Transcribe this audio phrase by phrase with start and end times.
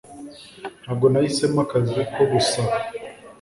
[0.83, 2.73] Ntabwo nahisemo akazi ko gusaba.